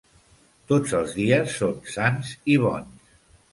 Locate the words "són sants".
1.61-2.35